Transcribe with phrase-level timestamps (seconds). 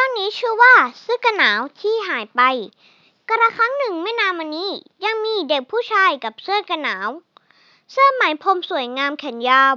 [0.00, 2.42] รื่องนี้ชื่อว่าเสื้อกันหนาวที่หายไป
[3.28, 4.70] กระครั้งหนึ่งไม่นานมานี้
[5.04, 7.08] ยังมีเด็กผู้ชายกับเสื้อกันหนาว
[7.90, 9.74] เสื้อไหมพรมสวยงามแขนยาว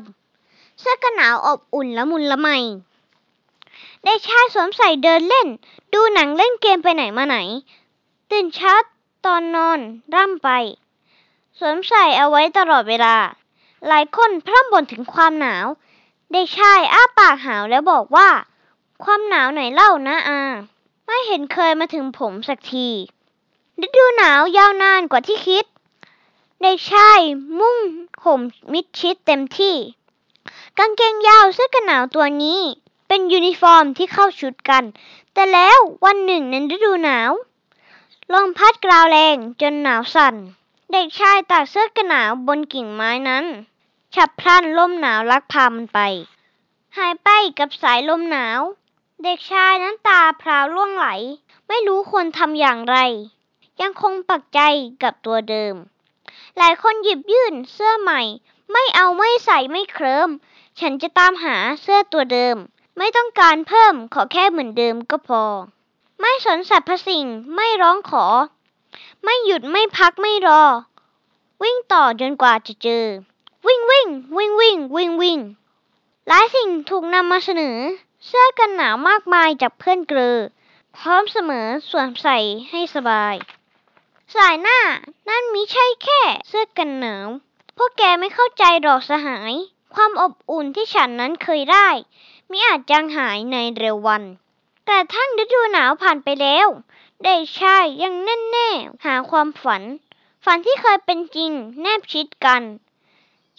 [0.80, 2.50] เสื้อกันหนาวอบอุ่นละมุนละไม
[4.04, 5.48] เด็กชายสวมใส่เดินเล่น
[5.94, 7.38] ดูหนังเล่นเกมไปไหนมาไหน
[8.32, 8.74] ตื่นเช้า
[9.26, 9.80] ตอนนอน
[10.14, 10.50] ร่ำไป
[11.60, 13.16] สวมใส่เอาไว้ตลอดเวลา
[13.88, 15.66] หลายคนพร่ำบ่นถึงความหนาว
[16.32, 18.30] เด็กชายอ้าปากหาวแล้วบอกว่า
[19.04, 20.42] ความหนาวไหนเล่านะอา
[21.06, 22.88] ไม่เห็นเคยมาถึงผมสักที
[23.86, 25.66] ฤดูหนาวยาวนานกว่าที่คิด
[26.62, 27.20] เด็กชาย
[27.60, 27.78] นุ่ง
[28.24, 28.42] ห่ม
[28.74, 29.76] มิดชิดเต็มที่
[30.78, 32.60] กางเกงยาวเสื้อกันหนาวตัวนี้
[33.08, 34.84] เป็นยูนิฟอร์มที่เข้าชุดกัน
[35.34, 37.32] แต่แล้ววันหนึ่งในฤดูหนาว
[38.34, 40.36] ลมพัดกราวแรงจนหนาวสั่น
[40.92, 43.46] เด็กชายตากเสื้อกันหนาวบนกิ่งไม้นั้น
[44.16, 46.00] ฉับพลันลมหนาวลักพามันไป
[46.98, 48.60] หายไปกับสายลมหนาว
[49.22, 51.08] เด็กชายน้ำตาพราวล่วงไหล
[51.68, 52.98] ไม่รู้ควรทำอย่างไร
[53.82, 54.60] ยังคงปักใจ
[55.04, 55.76] กับตัวเดิม
[56.58, 58.22] หลายคนหยิบยื่นเสื้อใหม่
[58.72, 60.30] ไม่เอาไม่ใส่ไม่เคลิม
[60.80, 62.56] ฉันจะตามหาเสื้อตัวเดิม
[62.98, 65.44] ไม่ต้องการเพิ่มขอแค่เหมือนเดิมก็พอ
[66.20, 68.26] ไม่สนสรรพสิ่งไม่ร้องขอ
[69.24, 70.64] ไม่หยุดไม่พักไม่รอ
[71.64, 73.06] วิ่งต่อจนกว่าจะเจอ
[73.68, 75.40] วิ่งวิ่งวิ่งวิ่งวิ่งวิ่ง
[76.28, 77.78] หลายสิ่งถูกนำมาเสนอ
[78.26, 80.38] เสื้อกันหนาวมากมายจากเพื่อนเกลอ
[80.98, 82.38] พร้อมเสมอสวนใส่
[82.70, 83.36] ให้สบาย
[84.36, 84.80] สายหน้า
[85.30, 87.28] นั่นมิใช่แค่เสื้อกันหนาว
[87.78, 89.54] พวกแกไม่เข้าใจหรอกสหาย
[89.94, 91.88] ความอบอุ่นที่ฉันนั้นเคยได้
[92.52, 94.24] มิอาจจางหายในเร็ววัน
[94.86, 96.68] แต่ทั้งฤดูหนาวผ่านไปแล้ว
[97.24, 98.70] เด็กชายยังแน่แน่
[99.06, 99.84] หาความฝัน
[100.46, 102.64] ฝันที่เคยเป็นจริงแนบชิดกัน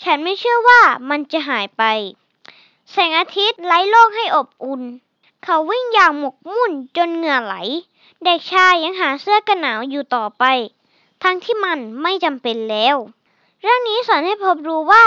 [0.02, 1.82] ฉันไม่เชื่อว่ามันจะหายไป
[2.92, 4.82] แสงอาทิตย์ไล่โลกให้อบอุ่น
[5.44, 7.54] เขาวิ่งอย่างหมกมุ่นจนเหงื่อไหล
[8.24, 10.44] เด็กชายยังหาเสื้อกันหนาวอยู่ต่อไป
[11.22, 12.96] ทั้งที่มันไม่จำเป็นแล้ว
[13.60, 15.06] เรื่องนี้สอนให้พบรู้ว่า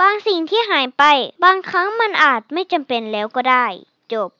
[0.00, 1.04] บางสิ่งที่หายไป
[1.44, 3.66] บางครั้งมันอาจไม่จำเป็นแล้วก็ได้
[4.12, 4.30] จบ